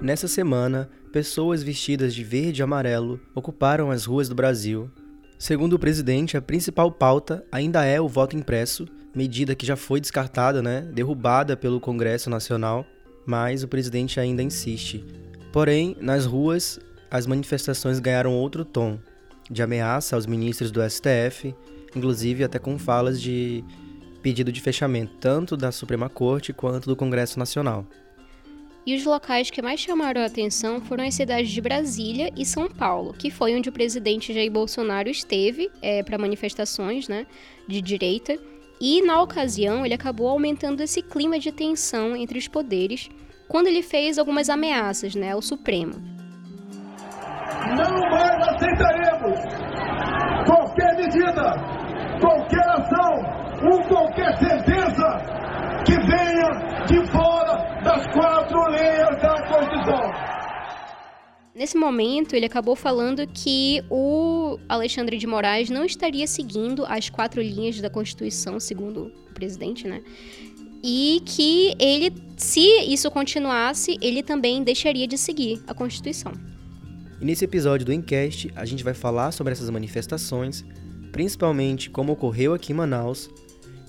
[0.00, 4.88] Nessa semana, pessoas vestidas de verde e amarelo ocuparam as ruas do Brasil.
[5.36, 10.00] Segundo o presidente, a principal pauta ainda é o voto impresso, medida que já foi
[10.00, 12.86] descartada, né, derrubada pelo Congresso Nacional,
[13.26, 15.04] mas o presidente ainda insiste.
[15.52, 16.78] Porém, nas ruas,
[17.10, 19.00] as manifestações ganharam outro tom,
[19.50, 21.52] de ameaça aos ministros do STF,
[21.96, 23.64] inclusive até com falas de
[24.22, 27.84] pedido de fechamento tanto da Suprema Corte quanto do Congresso Nacional.
[28.88, 32.70] E os locais que mais chamaram a atenção foram as cidades de Brasília e São
[32.70, 37.26] Paulo, que foi onde o presidente Jair Bolsonaro esteve é, para manifestações né,
[37.68, 38.38] de direita.
[38.80, 43.10] E na ocasião ele acabou aumentando esse clima de tensão entre os poderes
[43.46, 45.92] quando ele fez algumas ameaças né, ao Supremo.
[47.76, 49.38] Não mais aceitaremos
[50.46, 51.52] qualquer medida,
[52.22, 55.38] qualquer ação ou qualquer sentença
[55.84, 57.38] que venha de fora
[57.82, 60.12] das quatro linhas da Constituição.
[61.58, 67.42] Nesse momento, ele acabou falando que o Alexandre de Moraes não estaria seguindo as quatro
[67.42, 70.00] linhas da Constituição, segundo o presidente, né?
[70.84, 76.30] E que ele, se isso continuasse, ele também deixaria de seguir a Constituição.
[77.20, 80.64] E nesse episódio do Encast, a gente vai falar sobre essas manifestações,
[81.10, 83.28] principalmente como ocorreu aqui em Manaus,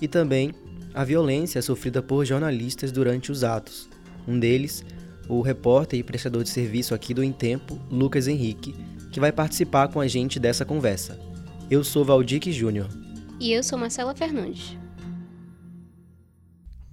[0.02, 0.52] e também
[0.92, 3.88] a violência sofrida por jornalistas durante os atos.
[4.26, 4.84] Um deles,
[5.30, 8.74] o repórter e prestador de serviço aqui do Em Tempo, Lucas Henrique,
[9.12, 11.20] que vai participar com a gente dessa conversa.
[11.70, 12.88] Eu sou Valdir Júnior.
[13.38, 14.76] E eu sou Marcela Fernandes.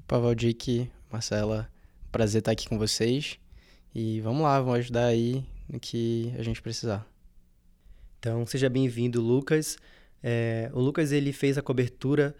[0.03, 0.55] Opa, Valdir,
[1.11, 1.67] Marcela,
[2.11, 3.39] prazer estar aqui com vocês.
[3.93, 7.07] E vamos lá, vamos ajudar aí no que a gente precisar.
[8.19, 9.77] Então, seja bem-vindo, Lucas.
[10.21, 12.35] É, o Lucas ele fez a cobertura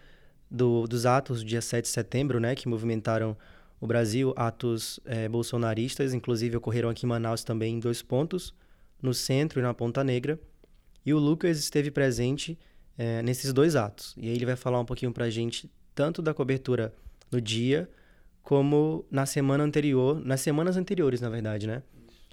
[0.48, 3.36] do, dos atos do dia 7 de setembro, né, que movimentaram
[3.80, 8.52] o Brasil, atos é, bolsonaristas, inclusive ocorreram aqui em Manaus também em dois pontos,
[9.00, 10.38] no centro e na Ponta Negra.
[11.06, 12.58] E o Lucas esteve presente
[12.96, 14.14] é, nesses dois atos.
[14.16, 16.92] E aí ele vai falar um pouquinho para a gente tanto da cobertura
[17.30, 17.88] no dia,
[18.42, 21.82] como na semana anterior, nas semanas anteriores, na verdade, né?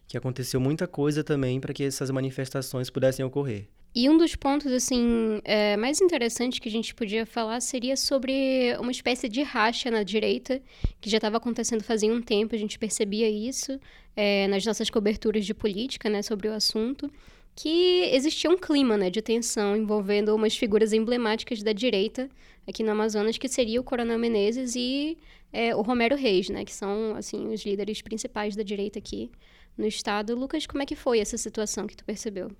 [0.07, 3.67] Que aconteceu muita coisa também para que essas manifestações pudessem ocorrer.
[3.97, 8.75] E um dos pontos, assim, é, mais interessantes que a gente podia falar seria sobre
[8.77, 10.61] uma espécie de racha na direita,
[10.99, 13.79] que já estava acontecendo fazia um tempo, a gente percebia isso
[14.13, 17.09] é, nas nossas coberturas de política, né, sobre o assunto,
[17.55, 22.29] que existia um clima, né, de tensão envolvendo umas figuras emblemáticas da direita
[22.67, 25.17] aqui no Amazonas, que seria o Coronel Menezes e
[25.53, 29.31] é, o Romero Reis, né, que são, assim, os líderes principais da direita aqui
[29.77, 30.35] no estado.
[30.35, 32.51] Lucas, como é que foi essa situação que tu percebeu?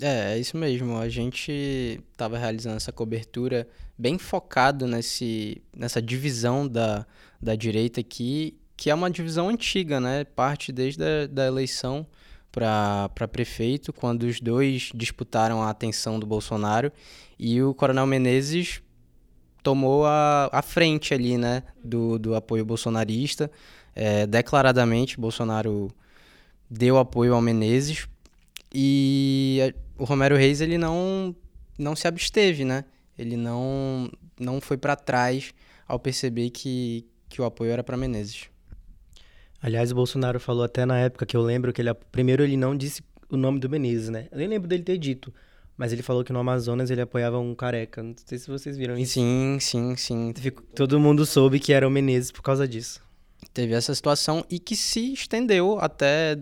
[0.00, 0.96] É, é isso mesmo.
[0.98, 7.06] A gente estava realizando essa cobertura bem focado nesse, nessa divisão da,
[7.40, 10.24] da direita aqui, que é uma divisão antiga, né?
[10.24, 12.06] Parte desde a da eleição
[12.50, 16.92] para prefeito, quando os dois disputaram a atenção do Bolsonaro
[17.36, 18.80] e o Coronel Menezes
[19.60, 21.62] tomou a, a frente ali, né?
[21.82, 23.50] Do, do apoio bolsonarista.
[23.94, 25.90] É, declaradamente, Bolsonaro
[26.68, 28.08] deu apoio ao Menezes
[28.72, 31.34] e o Romero Reis ele não
[31.78, 32.84] não se absteve, né?
[33.18, 35.54] Ele não não foi para trás
[35.86, 38.48] ao perceber que, que o apoio era para Menezes.
[39.60, 42.76] Aliás, o Bolsonaro falou até na época que eu lembro que ele primeiro ele não
[42.76, 44.28] disse o nome do Menezes, né?
[44.30, 45.32] Eu nem lembro dele ter dito,
[45.76, 48.02] mas ele falou que no Amazonas ele apoiava um careca.
[48.02, 49.14] Não sei se vocês viram isso.
[49.14, 50.34] Sim, sim, sim.
[50.74, 53.02] Todo mundo soube que era o Menezes por causa disso.
[53.52, 56.38] Teve essa situação e que se estendeu até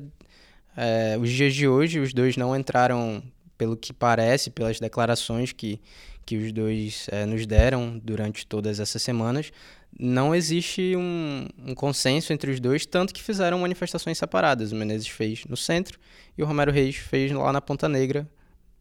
[0.77, 2.01] é, os dias de hoje.
[2.01, 3.23] Os dois não entraram
[3.57, 5.81] pelo que parece, pelas declarações que,
[6.25, 9.53] que os dois é, nos deram durante todas essas semanas,
[9.99, 14.73] não existe um, um, consenso entre os dois, tanto que fizeram manifestações separadas.
[14.73, 15.99] O Menezes fez no centro
[16.37, 18.29] e o Romero Reis fez lá na Ponta Negra,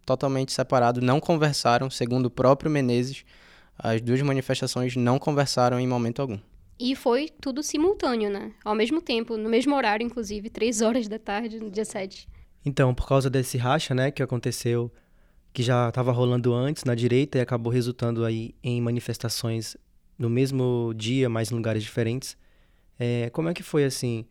[0.05, 1.01] totalmente separado.
[1.01, 3.25] Não conversaram, segundo o próprio Menezes,
[3.77, 6.39] as duas manifestações não conversaram em momento algum.
[6.79, 8.53] E foi tudo simultâneo, né?
[8.65, 12.27] Ao mesmo tempo, no mesmo horário, inclusive, três horas da tarde, no dia 7.
[12.65, 14.91] Então, por causa desse racha, né, que aconteceu,
[15.53, 19.75] que já estava rolando antes na direita e acabou resultando aí em manifestações
[20.17, 22.37] no mesmo dia, mas em lugares diferentes.
[22.99, 24.25] É, como é que foi assim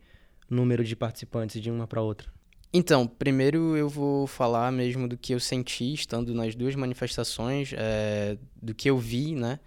[0.49, 2.31] o número de participantes de uma para outra?
[2.73, 8.37] Então, primeiro eu vou falar mesmo do que eu senti estando nas duas manifestações, é,
[8.61, 9.59] do que eu vi, né,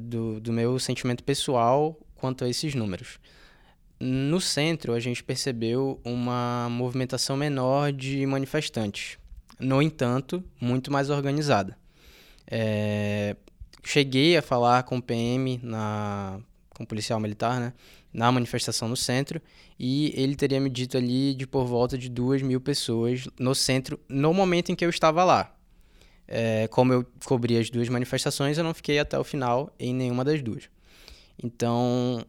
[0.00, 3.18] do, do meu sentimento pessoal quanto a esses números.
[4.00, 9.18] No centro, a gente percebeu uma movimentação menor de manifestantes,
[9.58, 11.76] no entanto, muito mais organizada.
[12.50, 13.36] É,
[13.84, 16.40] cheguei a falar com o PM na
[16.80, 17.74] com policial militar, né?
[18.10, 19.40] Na manifestação no centro.
[19.78, 24.00] E ele teria me dito ali de por volta de duas mil pessoas no centro
[24.08, 25.54] no momento em que eu estava lá.
[26.26, 30.24] É, como eu cobri as duas manifestações, eu não fiquei até o final em nenhuma
[30.24, 30.70] das duas.
[31.42, 32.24] Então,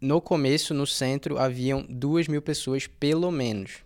[0.00, 3.78] no começo, no centro, haviam duas mil pessoas, pelo menos.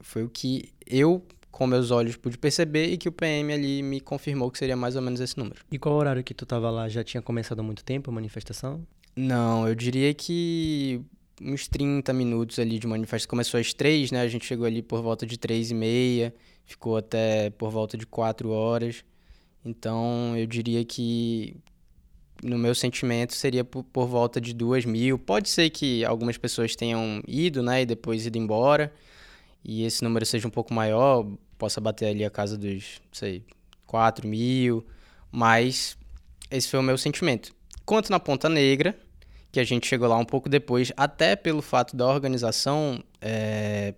[0.00, 4.00] Foi o que eu, com meus olhos, pude perceber e que o PM ali me
[4.00, 5.60] confirmou que seria mais ou menos esse número.
[5.70, 6.88] E qual horário que tu estava lá?
[6.88, 8.86] Já tinha começado há muito tempo a manifestação?
[9.16, 11.00] Não, eu diria que
[11.42, 13.30] uns 30 minutos ali de manifestação.
[13.30, 14.20] Começou às três, né?
[14.22, 16.34] A gente chegou ali por volta de três e meia,
[16.64, 19.04] ficou até por volta de quatro horas.
[19.64, 21.56] Então, eu diria que
[22.42, 25.18] no meu sentimento, seria por, por, volta de duas mil.
[25.18, 28.92] Pode ser que algumas pessoas tenham ido, né, e depois ido embora,
[29.64, 31.26] e esse número seja um pouco maior,
[31.56, 33.42] possa bater ali a casa dos, sei,
[33.86, 34.86] quatro mil,
[35.30, 35.96] mas
[36.50, 37.52] esse foi o meu sentimento.
[37.84, 38.98] Quanto na Ponta Negra,
[39.50, 43.94] que a gente chegou lá um pouco depois, até pelo fato da organização é,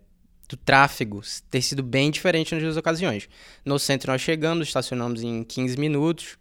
[0.49, 1.21] do tráfego
[1.51, 3.29] ter sido bem diferente nas duas ocasiões.
[3.65, 6.39] No centro nós chegamos, estacionamos em 15 minutos,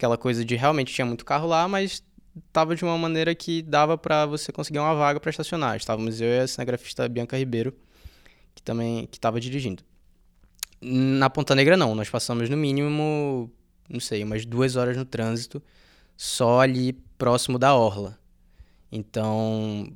[0.00, 2.02] aquela coisa de realmente tinha muito carro lá, mas
[2.50, 5.76] tava de uma maneira que dava para você conseguir uma vaga para estacionar.
[5.76, 7.74] Estávamos eu e a cinegrafista Bianca Ribeiro,
[8.54, 9.82] que também que estava dirigindo.
[10.80, 13.52] Na Ponta Negra não, nós passamos no mínimo,
[13.90, 15.62] não sei, umas duas horas no trânsito,
[16.16, 18.18] só ali próximo da orla.
[18.90, 19.92] Então,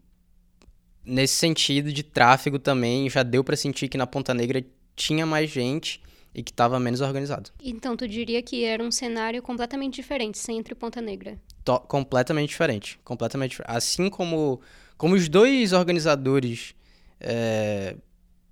[1.03, 4.63] nesse sentido de tráfego também, já deu para sentir que na Ponta Negra
[4.95, 6.04] tinha mais gente
[6.35, 7.51] e que estava menos organizado.
[7.63, 11.39] Então, tu diria que era um cenário completamente diferente, Centro e Ponta Negra?
[11.65, 14.61] To completamente diferente, completamente Assim como,
[14.97, 16.75] como os dois organizadores
[17.21, 17.97] é,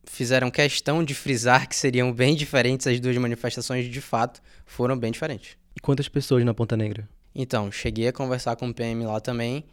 [0.04, 5.10] fizeram questão de frisar que seriam bem diferentes as duas manifestações, de fato, foram bem
[5.10, 5.56] diferentes.
[5.76, 7.08] E quantas pessoas na Ponta Negra?
[7.34, 9.64] Então, cheguei a conversar com o PM lá também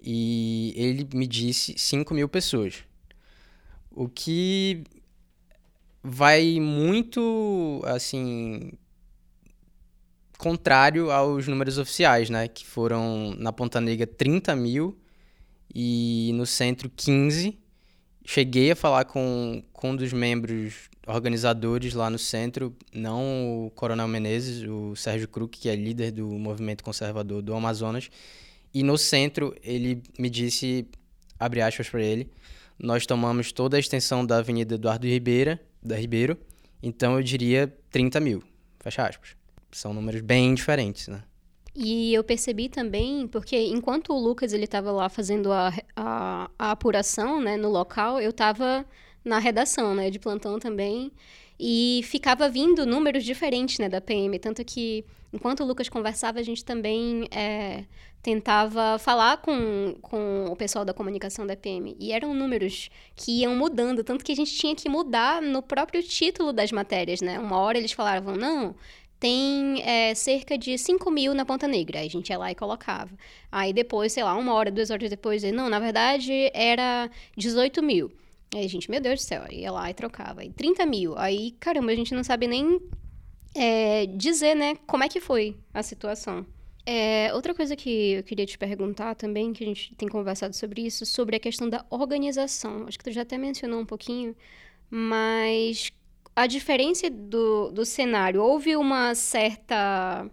[0.00, 2.84] e ele me disse 5 mil pessoas.
[3.90, 4.84] O que
[6.02, 8.72] vai muito, assim,
[10.38, 12.48] contrário aos números oficiais, né?
[12.48, 14.98] Que foram na Ponta Negra 30 mil
[15.74, 17.58] e no centro 15.
[18.24, 24.06] Cheguei a falar com, com um dos membros organizadores lá no centro, não o Coronel
[24.06, 28.10] Menezes, o Sérgio Kruk, que é líder do movimento conservador do Amazonas.
[28.72, 30.86] E no centro ele me disse,
[31.40, 32.30] abre aspas para ele,
[32.78, 36.38] nós tomamos toda a extensão da Avenida Eduardo Ribeira da Ribeiro.
[36.82, 38.42] Então eu diria 30 mil,
[38.80, 39.36] fecha aspas.
[39.70, 41.22] São números bem diferentes, né?
[41.80, 46.70] E eu percebi também, porque enquanto o Lucas ele estava lá fazendo a, a, a,
[46.72, 48.84] apuração né, no local, eu estava
[49.24, 51.12] na redação, né, de plantão também,
[51.58, 54.36] e ficava vindo números diferentes né, da PM.
[54.40, 57.84] Tanto que, enquanto o Lucas conversava, a gente também é,
[58.22, 61.96] tentava falar com, com o pessoal da comunicação da PM.
[61.98, 66.02] E eram números que iam mudando, tanto que a gente tinha que mudar no próprio
[66.02, 67.38] título das matérias, né?
[67.38, 68.74] Uma hora eles falavam, não,
[69.20, 72.00] tem é, cerca de 5 mil na Ponta Negra.
[72.00, 73.10] Aí a gente ia lá e colocava.
[73.50, 78.10] Aí depois, sei lá, uma hora, duas horas depois, não, na verdade era 18 mil.
[78.54, 80.40] Aí a gente, meu Deus do céu, ia lá e trocava.
[80.40, 81.18] Aí 30 mil.
[81.18, 82.80] Aí, caramba, a gente não sabe nem
[83.54, 86.46] é, dizer, né, como é que foi a situação.
[86.90, 90.86] É, outra coisa que eu queria te perguntar também, que a gente tem conversado sobre
[90.86, 92.86] isso, sobre a questão da organização.
[92.88, 94.34] Acho que tu já até mencionou um pouquinho,
[94.88, 95.92] mas
[96.34, 100.30] a diferença do, do cenário, houve uma certa.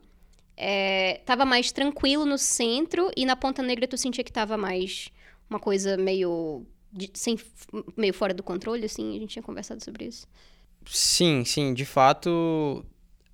[0.55, 5.09] É, tava mais tranquilo no centro e na Ponta Negra tu sentia que tava mais
[5.49, 6.65] uma coisa meio.
[6.89, 7.37] De, sem,
[7.97, 9.17] meio fora do controle, assim?
[9.17, 10.25] A gente tinha conversado sobre isso.
[10.85, 12.85] Sim, sim, de fato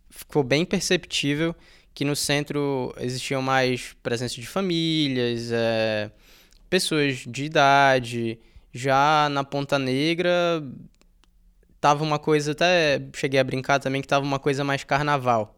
[0.10, 1.56] ficou bem perceptível
[1.94, 6.12] que no centro existiam mais presença de famílias, é,
[6.70, 8.40] pessoas de idade.
[8.74, 10.64] Já na Ponta Negra
[11.82, 15.58] tava uma coisa, até cheguei a brincar também, que tava uma coisa mais carnaval.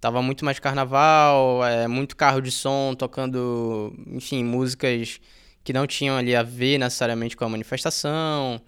[0.00, 5.18] Tava muito mais carnaval, é, muito carro de som tocando, enfim, músicas
[5.64, 8.60] que não tinham ali a ver necessariamente com a manifestação.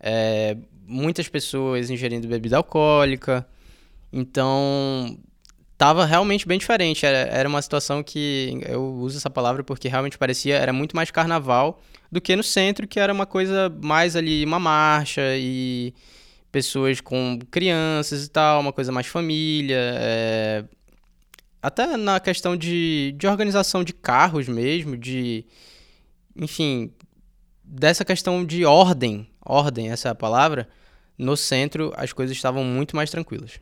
[0.00, 3.46] É, muitas pessoas ingerindo bebida alcoólica.
[4.12, 5.16] Então,
[5.80, 7.06] tava realmente bem diferente.
[7.06, 11.10] Era, era uma situação que eu uso essa palavra porque realmente parecia era muito mais
[11.10, 11.80] carnaval
[12.12, 15.94] do que no centro, que era uma coisa mais ali uma marcha e
[16.52, 19.78] pessoas com crianças e tal, uma coisa mais família.
[19.94, 20.64] É...
[21.62, 25.46] Até na questão de, de organização de carros mesmo, de.
[26.36, 26.92] Enfim,
[27.64, 30.68] dessa questão de ordem, ordem, essa é a palavra,
[31.16, 33.60] no centro as coisas estavam muito mais tranquilas.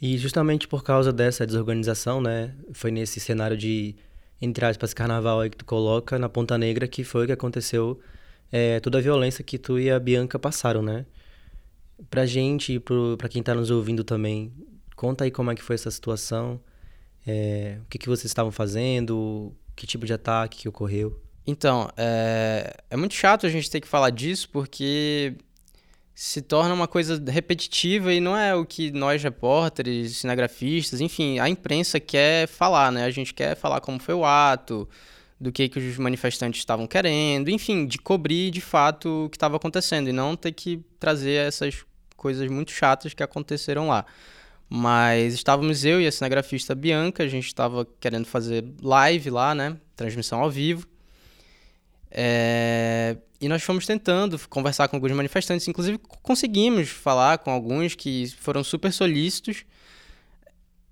[0.00, 3.96] E justamente por causa dessa desorganização, né, foi nesse cenário de
[4.40, 8.00] entre aspas, carnaval aí que tu coloca na Ponta Negra, que foi o que aconteceu,
[8.50, 11.04] é, toda a violência que tu e a Bianca passaram, né?
[12.08, 12.80] Pra gente e
[13.16, 14.52] pra quem tá nos ouvindo também,
[14.96, 16.58] conta aí como é que foi essa situação,
[17.26, 21.20] é, o que, que vocês estavam fazendo, que tipo de ataque que ocorreu.
[21.46, 25.34] Então, é, é muito chato a gente ter que falar disso, porque
[26.22, 31.48] se torna uma coisa repetitiva e não é o que nós repórteres, cinegrafistas, enfim, a
[31.48, 33.04] imprensa quer falar, né?
[33.04, 34.86] A gente quer falar como foi o ato,
[35.40, 39.56] do que, que os manifestantes estavam querendo, enfim, de cobrir de fato o que estava
[39.56, 41.86] acontecendo e não ter que trazer essas
[42.18, 44.04] coisas muito chatas que aconteceram lá.
[44.68, 49.74] Mas estávamos eu e a cinegrafista Bianca, a gente estava querendo fazer live lá, né?
[49.96, 50.86] Transmissão ao vivo.
[52.10, 53.16] É...
[53.40, 58.62] E nós fomos tentando conversar com alguns manifestantes, inclusive conseguimos falar com alguns que foram
[58.62, 59.64] super solícitos,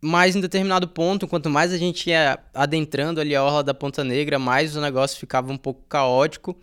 [0.00, 4.02] mas em determinado ponto, quanto mais a gente ia adentrando ali a orla da Ponta
[4.02, 6.56] Negra, mais o negócio ficava um pouco caótico.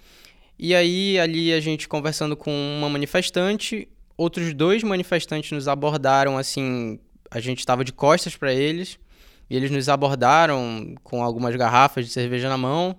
[0.58, 3.88] E aí, ali a gente conversando com uma manifestante,
[4.18, 6.98] outros dois manifestantes nos abordaram assim,
[7.30, 8.98] a gente estava de costas para eles,
[9.50, 12.98] e eles nos abordaram com algumas garrafas de cerveja na mão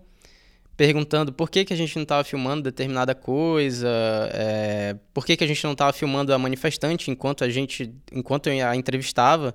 [0.76, 3.88] perguntando por que, que a gente não estava filmando determinada coisa,
[4.32, 8.48] é, por que, que a gente não estava filmando a manifestante enquanto a gente, enquanto
[8.48, 9.54] eu a entrevistava,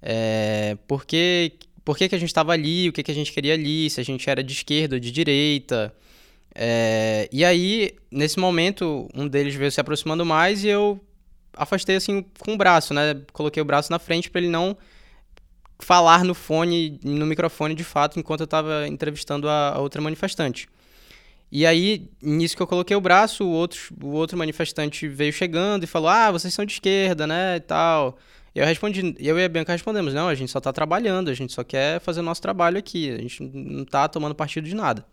[0.00, 1.52] é, por, que,
[1.84, 4.00] por que, que a gente estava ali, o que, que a gente queria ali, se
[4.00, 5.94] a gente era de esquerda ou de direita.
[6.54, 11.00] É, e aí, nesse momento, um deles veio se aproximando mais e eu
[11.56, 13.22] afastei assim com o braço, né?
[13.32, 14.76] Coloquei o braço na frente para ele não
[15.82, 20.68] falar no fone, no microfone de fato, enquanto eu estava entrevistando a, a, outra manifestante.
[21.50, 25.84] E aí, nisso que eu coloquei o braço, o outro, o outro manifestante veio chegando
[25.84, 27.56] e falou: Ah, vocês são de esquerda, né?
[27.56, 28.16] E tal.
[28.54, 31.34] E eu respondi, eu e a Bianca respondemos: Não, a gente só está trabalhando, a
[31.34, 34.74] gente só quer fazer o nosso trabalho aqui, a gente não está tomando partido de
[34.74, 35.04] nada.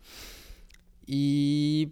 [1.07, 1.89] E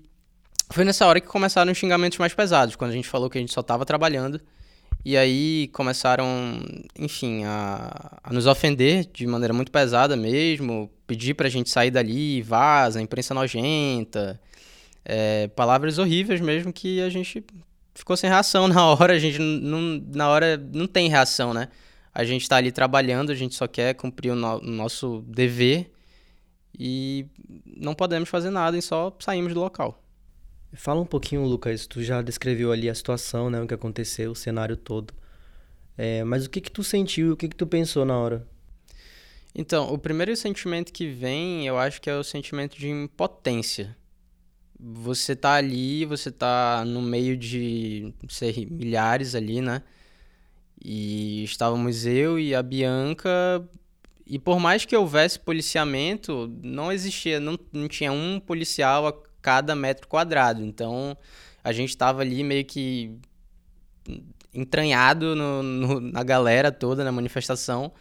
[0.69, 3.41] foi nessa hora que começaram os xingamentos mais pesados, quando a gente falou que a
[3.41, 4.39] gente só estava trabalhando
[5.05, 6.59] e aí começaram,
[6.97, 12.41] enfim, a, a, nos ofender de maneira muito pesada mesmo, pedir pra gente sair dali,
[12.41, 14.39] vaza, imprensa nojenta,
[15.05, 17.43] é, palavras horríveis mesmo que a gente
[17.95, 21.69] ficou sem reação na hora, a gente não, na hora não tem reação, né?
[22.13, 25.91] A gente está ali trabalhando, a gente só quer cumprir o, no, o nosso dever
[26.77, 27.25] e
[27.65, 30.03] não podemos fazer nada e só saímos do local.
[30.73, 34.35] Fala um pouquinho, Lucas, tu já descreveu ali a situação, né, o que aconteceu, o
[34.35, 35.13] cenário todo.
[35.97, 38.47] É, mas o que que tu sentiu, o que que tu pensou na hora?
[39.55, 43.97] Então, o primeiro sentimento que vem, eu acho que é o sentimento de impotência.
[44.79, 49.81] Você tá ali, você tá no meio de sei, milhares ali, né?
[50.83, 53.67] E estávamos eu e a Bianca,
[54.29, 60.07] e por mais que houvesse policiamento, não existia, não, não tinha um policial cada metro
[60.07, 60.63] quadrado.
[60.63, 61.17] Então
[61.63, 63.17] a gente estava ali meio que
[64.53, 67.91] entranhado no, no, na galera toda, na manifestação.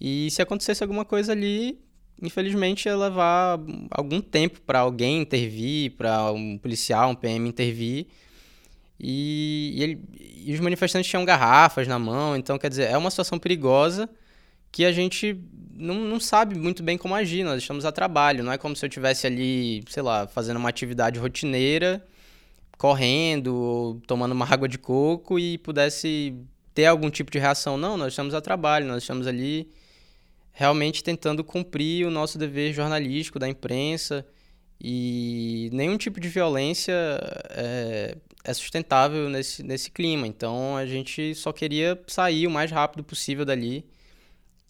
[0.00, 1.78] E se acontecesse alguma coisa ali,
[2.20, 3.58] infelizmente ia levar
[3.90, 8.06] algum tempo para alguém intervir, para um policial, um PM intervir.
[8.98, 10.00] E, e, ele,
[10.46, 14.08] e, os manifestantes tinham garrafas na mão, então quer dizer, é uma situação perigosa
[14.70, 15.38] que a gente
[15.74, 18.84] não, não sabe muito bem como agir, nós estamos a trabalho, não é como se
[18.84, 22.04] eu tivesse ali, sei lá, fazendo uma atividade rotineira,
[22.76, 26.34] correndo, tomando uma água de coco e pudesse
[26.74, 27.76] ter algum tipo de reação.
[27.76, 29.70] Não, nós estamos a trabalho, nós estamos ali
[30.52, 34.26] realmente tentando cumprir o nosso dever jornalístico da imprensa
[34.80, 36.92] e nenhum tipo de violência
[37.50, 40.26] é, é sustentável nesse, nesse clima.
[40.26, 43.86] Então a gente só queria sair o mais rápido possível dali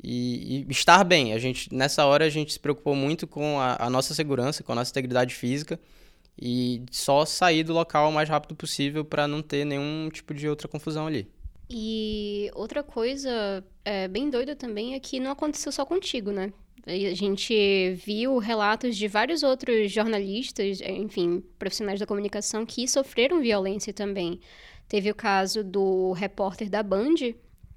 [0.02, 1.32] e, e, estar bem.
[1.32, 4.72] A gente nessa hora a gente se preocupou muito com a, a, nossa segurança, com
[4.72, 5.78] a nossa integridade física
[6.40, 10.48] e só sair do local o mais rápido possível para não ter nenhum tipo de
[10.48, 11.28] outra confusão ali.
[11.70, 16.52] E outra coisa é, bem doida também é que não aconteceu só contigo, né?
[16.84, 23.92] A gente viu relatos de vários outros jornalistas, enfim, profissionais da comunicação que sofreram violência
[23.92, 24.40] também.
[24.88, 27.14] Teve o caso do repórter da Band,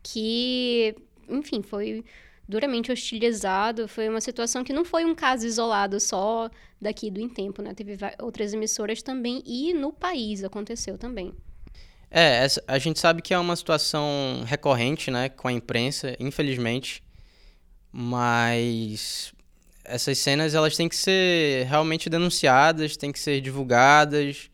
[0.02, 0.96] que
[1.30, 2.04] enfim, foi
[2.48, 3.88] duramente hostilizado.
[3.88, 6.50] Foi uma situação que não foi um caso isolado só
[6.82, 7.74] daqui do Intempo, né?
[7.74, 11.34] Teve outras emissoras também e no país aconteceu também.
[12.10, 17.04] É, a gente sabe que é uma situação recorrente, né, com a imprensa, infelizmente,
[17.92, 19.34] mas
[19.84, 24.50] essas cenas elas têm que ser realmente denunciadas, têm que ser divulgadas.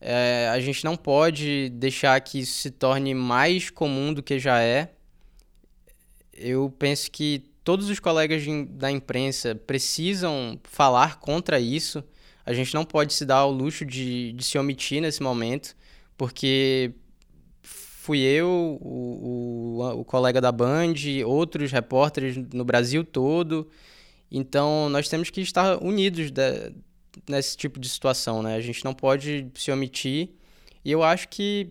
[0.00, 4.62] É, a gente não pode deixar que isso se torne mais comum do que já
[4.62, 4.92] é
[6.40, 12.02] eu penso que todos os colegas de, da imprensa precisam falar contra isso.
[12.46, 15.76] A gente não pode se dar ao luxo de, de se omitir nesse momento,
[16.16, 16.92] porque
[17.62, 20.94] fui eu, o, o, o colega da Band,
[21.26, 23.68] outros repórteres no Brasil todo.
[24.30, 26.72] Então, nós temos que estar unidos de,
[27.28, 28.54] nesse tipo de situação, né?
[28.54, 30.30] A gente não pode se omitir.
[30.82, 31.70] E eu acho que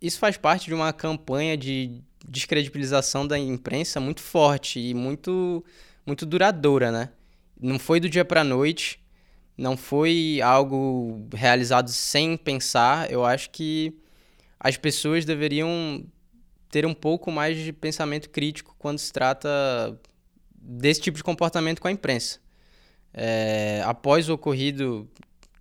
[0.00, 5.64] isso faz parte de uma campanha de descredibilização da imprensa muito forte e muito,
[6.06, 7.10] muito duradoura, né?
[7.60, 9.00] Não foi do dia para noite,
[9.56, 13.10] não foi algo realizado sem pensar.
[13.10, 13.94] Eu acho que
[14.58, 16.04] as pessoas deveriam
[16.70, 19.98] ter um pouco mais de pensamento crítico quando se trata
[20.54, 22.38] desse tipo de comportamento com a imprensa.
[23.12, 25.08] É, após o ocorrido,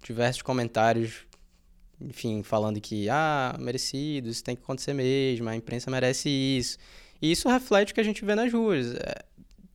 [0.04, 1.26] diversos comentários,
[2.02, 6.78] enfim, falando que, ah, merecido, isso tem que acontecer mesmo, a imprensa merece isso.
[7.22, 8.96] E isso reflete o que a gente vê nas ruas.
[8.96, 9.24] É,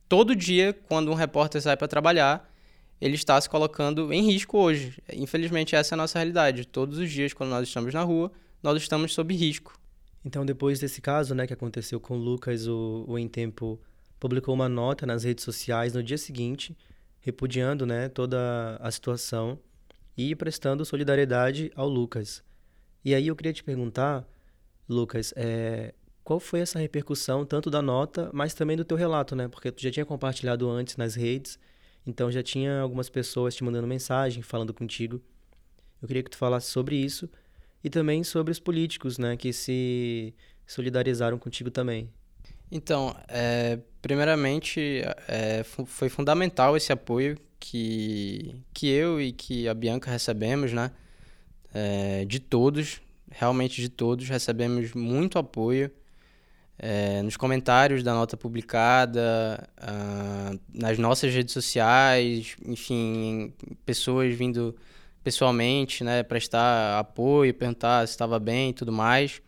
[0.09, 2.51] todo dia, quando um repórter sai para trabalhar,
[2.99, 4.97] ele está se colocando em risco hoje.
[5.13, 6.65] Infelizmente, essa é a nossa realidade.
[6.65, 8.31] Todos os dias, quando nós estamos na rua,
[8.63, 9.79] nós estamos sob risco.
[10.23, 13.79] Então, depois desse caso, né, que aconteceu com o Lucas, o, o Em Tempo
[14.19, 16.75] publicou uma nota nas redes sociais no dia seguinte,
[17.19, 19.59] repudiando né, toda a situação
[20.17, 22.43] e prestando solidariedade ao Lucas.
[23.03, 24.27] E aí eu queria te perguntar,
[24.87, 25.93] Lucas, é,
[26.23, 29.47] qual foi essa repercussão tanto da nota, mas também do teu relato, né?
[29.47, 31.59] Porque tu já tinha compartilhado antes nas redes,
[32.05, 35.21] então já tinha algumas pessoas te mandando mensagem, falando contigo.
[36.01, 37.29] Eu queria que tu falasse sobre isso
[37.83, 40.33] e também sobre os políticos, né, que se
[40.65, 42.09] solidarizaram contigo também.
[42.71, 50.11] Então, é, primeiramente, é, foi fundamental esse apoio que, que eu e que a Bianca
[50.11, 50.91] recebemos, né?
[51.73, 55.91] É, de todos, realmente de todos, recebemos muito apoio.
[56.77, 63.53] É, nos comentários da nota publicada, uh, nas nossas redes sociais, enfim,
[63.85, 64.75] pessoas vindo
[65.23, 69.41] pessoalmente, né, prestar apoio, perguntar se estava bem e tudo mais.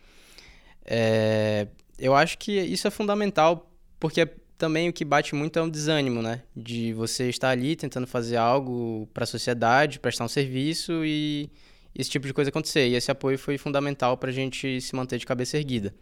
[0.84, 5.68] É, eu acho que isso é fundamental, porque também o que bate muito é um
[5.68, 6.42] desânimo, né?
[6.54, 11.50] De você estar ali tentando fazer algo para a sociedade, prestar um serviço e
[11.94, 12.88] esse tipo de coisa acontecer.
[12.88, 15.94] E esse apoio foi fundamental para a gente se manter de cabeça erguida.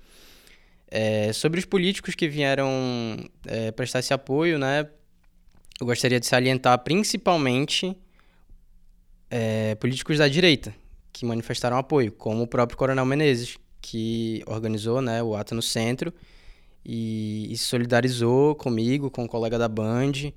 [0.89, 2.71] É, sobre os políticos que vieram
[3.47, 4.89] é, prestar esse apoio, né?
[5.79, 7.95] Eu gostaria de salientar principalmente
[9.31, 10.75] é, políticos da direita
[11.13, 16.12] que manifestaram apoio, como o próprio Coronel Menezes, que organizou né, o ato no centro
[16.85, 20.33] e, e se solidarizou comigo, com o um colega da Band.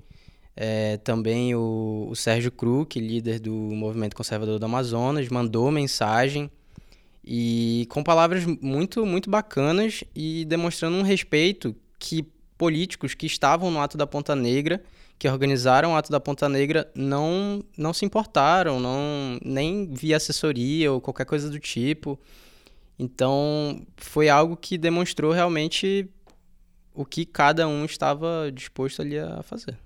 [0.56, 6.48] É, também o, o Sérgio Kruk, líder do Movimento Conservador do Amazonas, mandou mensagem
[7.24, 12.24] e com palavras muito, muito bacanas e demonstrando um respeito que
[12.56, 14.80] políticos que estavam no ato da Ponta Negra,
[15.18, 20.92] que organizaram o ato da Ponta Negra, não, não se importaram, não nem via assessoria
[20.92, 22.18] ou qualquer coisa do tipo.
[23.02, 26.06] Então, foi algo que demonstrou realmente
[26.92, 29.78] o que cada um estava disposto ali a fazer.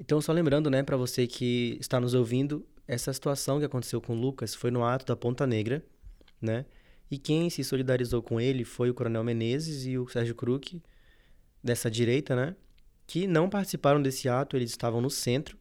[0.00, 4.14] Então, só lembrando, né, para você que está nos ouvindo, essa situação que aconteceu com
[4.14, 5.84] o Lucas foi no ato da Ponta Negra,
[6.40, 6.64] né?
[7.10, 10.82] E quem se solidarizou com ele foi o Coronel Menezes e o Sérgio Kruk,
[11.62, 12.56] dessa direita, né?
[13.06, 15.58] Que não participaram desse ato, eles estavam no centro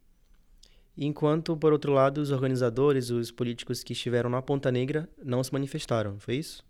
[0.98, 5.52] enquanto, por outro lado, os organizadores, os políticos que estiveram na Ponta Negra não se
[5.52, 6.64] manifestaram, foi isso?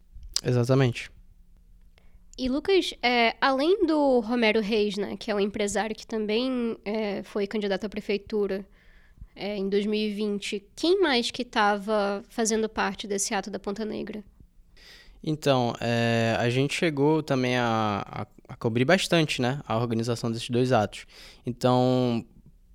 [0.43, 1.11] Exatamente.
[2.37, 7.21] E Lucas, é, além do Romero Reis, né, que é um empresário que também é,
[7.23, 8.65] foi candidato à prefeitura
[9.35, 14.23] é, em 2020, quem mais que estava fazendo parte desse ato da Ponta Negra?
[15.23, 20.49] Então, é, a gente chegou também a, a, a, cobrir bastante né, a organização desses
[20.49, 21.05] dois atos.
[21.45, 22.25] Então,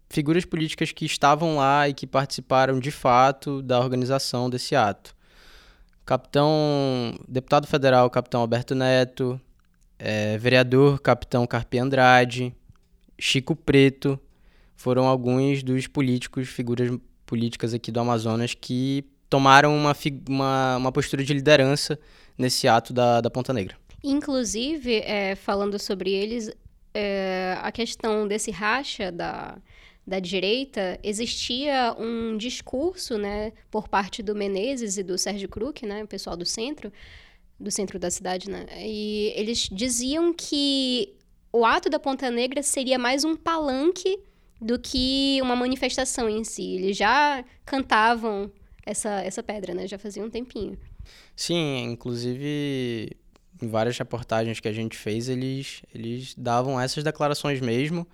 [0.08, 5.14] figuras políticas que estavam lá e que participaram de fato da organização desse ato.
[6.04, 6.48] Capitão,
[7.28, 9.40] deputado federal, capitão Alberto Neto,
[9.98, 12.54] é, vereador, capitão Carpe Andrade,
[13.18, 14.18] Chico Preto,
[14.74, 16.90] foram alguns dos políticos, figuras
[17.26, 19.94] políticas aqui do Amazonas que tomaram uma,
[20.28, 21.98] uma, uma postura de liderança
[22.38, 23.76] nesse ato da, da Ponta Negra.
[24.02, 26.50] Inclusive, é, falando sobre eles,
[26.94, 29.58] é, a questão desse racha da,
[30.08, 36.02] da direita, existia um discurso, né, por parte do Menezes e do Sérgio Kruk, né,
[36.02, 36.90] o pessoal do centro,
[37.60, 41.14] do centro da cidade, né, e eles diziam que
[41.52, 44.18] o ato da Ponta Negra seria mais um palanque
[44.60, 46.74] do que uma manifestação em si.
[46.74, 48.50] Eles já cantavam
[48.84, 50.78] essa, essa pedra, né, já fazia um tempinho.
[51.36, 53.12] Sim, inclusive
[53.60, 58.06] em várias reportagens que a gente fez, eles, eles davam essas declarações mesmo,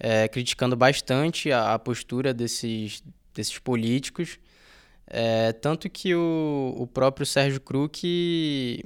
[0.00, 3.02] é, criticando bastante a, a, postura desses,
[3.34, 4.38] desses políticos.
[5.06, 8.82] É, tanto que o, o próprio Sérgio Kruk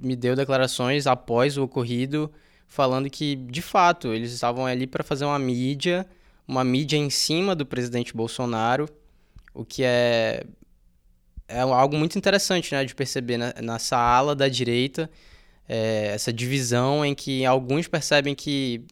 [0.00, 2.30] me deu declarações após o ocorrido,
[2.68, 6.06] falando que, de fato, eles estavam ali para fazer uma mídia,
[6.46, 8.88] uma mídia em cima do presidente Bolsonaro,
[9.54, 10.44] o que é,
[11.48, 15.10] é algo muito interessante né, de perceber nessa ala da direita,
[15.68, 18.84] é, essa divisão em que alguns percebem que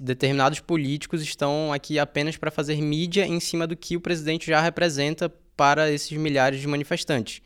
[0.00, 4.60] determinados políticos estão aqui apenas para fazer mídia em cima do que o presidente já
[4.60, 7.40] representa para esses milhares de manifestantes.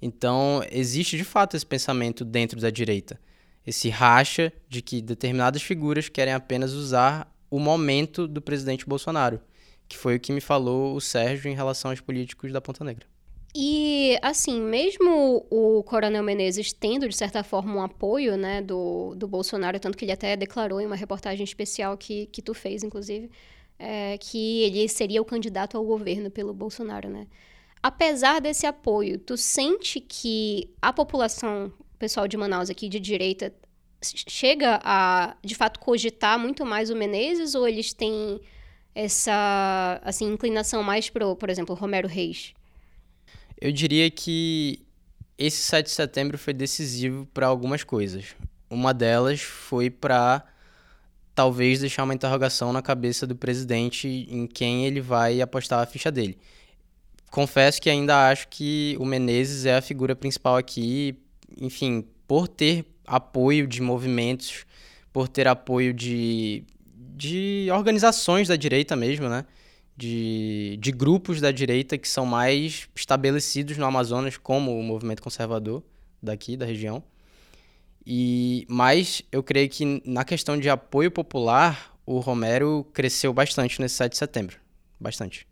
[0.00, 3.18] Então, existe de fato esse pensamento dentro da direita,
[3.66, 9.40] esse racha de que determinadas figuras querem apenas usar o momento do presidente Bolsonaro,
[9.88, 13.06] que foi o que me falou o Sérgio em relação aos políticos da Ponta Negra.
[13.58, 19.26] E, assim, mesmo o Coronel Menezes tendo, de certa forma, um apoio né, do, do
[19.26, 23.30] Bolsonaro, tanto que ele até declarou em uma reportagem especial que, que tu fez, inclusive,
[23.78, 27.26] é, que ele seria o candidato ao governo pelo Bolsonaro, né?
[27.82, 33.54] Apesar desse apoio, tu sente que a população, pessoal de Manaus aqui de direita,
[34.02, 38.38] chega a, de fato, cogitar muito mais o Menezes ou eles têm
[38.94, 42.54] essa, assim, inclinação mais pro, por exemplo, Romero Reis?
[43.60, 44.80] Eu diria que
[45.38, 48.34] esse 7 de setembro foi decisivo para algumas coisas.
[48.70, 50.44] Uma delas foi para
[51.34, 56.10] talvez deixar uma interrogação na cabeça do presidente em quem ele vai apostar a ficha
[56.10, 56.38] dele.
[57.30, 61.18] Confesso que ainda acho que o Menezes é a figura principal aqui,
[61.60, 64.64] enfim, por ter apoio de movimentos,
[65.12, 66.64] por ter apoio de,
[67.14, 69.44] de organizações da direita mesmo, né?
[69.96, 75.82] De, de grupos da direita que são mais estabelecidos no Amazonas, como o movimento conservador
[76.22, 77.02] daqui, da região.
[78.06, 83.96] E Mas eu creio que na questão de apoio popular, o Romero cresceu bastante nesse
[83.96, 84.56] 7 de setembro.
[85.00, 85.46] Bastante.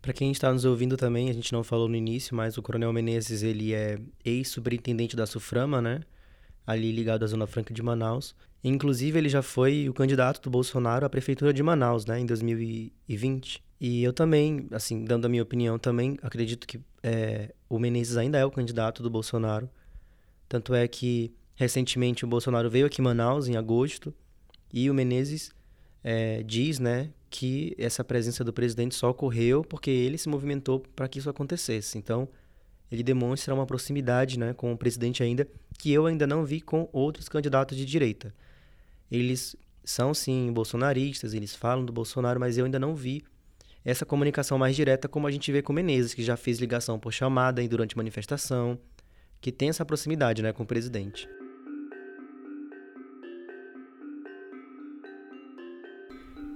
[0.00, 2.92] Para quem está nos ouvindo também, a gente não falou no início, mas o Coronel
[2.92, 6.00] Menezes, ele é ex-superintendente da Suframa, né?
[6.66, 8.34] Ali ligado à Zona Franca de Manaus.
[8.64, 12.20] Inclusive, ele já foi o candidato do Bolsonaro à prefeitura de Manaus, né?
[12.20, 13.62] Em 2020.
[13.80, 18.38] E eu também, assim, dando a minha opinião, também acredito que é, o Menezes ainda
[18.38, 19.68] é o candidato do Bolsonaro.
[20.48, 24.14] Tanto é que, recentemente, o Bolsonaro veio aqui em Manaus, em agosto,
[24.72, 25.50] e o Menezes
[26.04, 31.08] é, diz, né, que essa presença do presidente só ocorreu porque ele se movimentou para
[31.08, 31.98] que isso acontecesse.
[31.98, 32.28] Então,
[32.90, 35.48] ele demonstra uma proximidade, né, com o presidente ainda,
[35.78, 38.32] que eu ainda não vi com outros candidatos de direita.
[39.12, 43.22] Eles são, sim, bolsonaristas, eles falam do Bolsonaro, mas eu ainda não vi
[43.84, 47.12] essa comunicação mais direta, como a gente vê com Menezes, que já fez ligação por
[47.12, 48.78] chamada durante manifestação,
[49.38, 51.28] que tem essa proximidade né, com o presidente.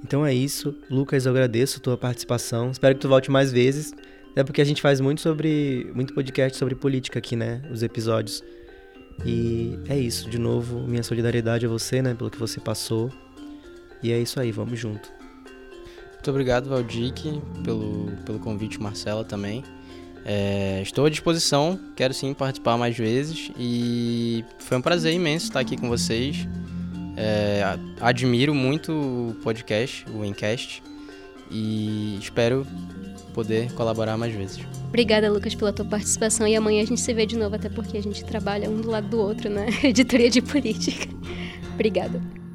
[0.03, 0.75] Então é isso.
[0.89, 2.71] Lucas, eu agradeço a tua participação.
[2.71, 3.93] Espero que tu volte mais vezes.
[4.35, 7.61] É porque a gente faz muito sobre muito podcast sobre política aqui, né?
[7.73, 8.43] Os episódios.
[9.25, 10.29] E é isso.
[10.29, 12.15] De novo, minha solidariedade a você, né?
[12.15, 13.11] Pelo que você passou.
[14.03, 14.53] E é isso aí.
[14.53, 15.17] Vamos junto.
[16.27, 19.63] Muito obrigado, Valdic, pelo, pelo convite, Marcela também.
[20.25, 25.61] É, estou à disposição, quero sim participar mais vezes e foi um prazer imenso estar
[25.61, 26.49] aqui com vocês.
[27.17, 27.63] É,
[28.01, 30.83] admiro muito o podcast, o Encast,
[31.49, 32.67] e espero
[33.37, 34.61] poder colaborar mais vezes.
[34.89, 37.99] Obrigada, Lucas, pela tua participação e amanhã a gente se vê de novo, até porque
[37.99, 39.67] a gente trabalha um do lado do outro, né?
[39.85, 41.07] Editoria de política.
[41.75, 42.46] Obrigada.